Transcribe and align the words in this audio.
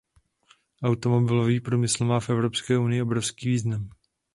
Automobilový 0.83 1.59
průmysl 1.59 2.05
má 2.05 2.19
v 2.19 2.29
Evropské 2.29 2.77
unii 2.77 3.01
obrovský 3.01 3.49
význam. 3.49 3.89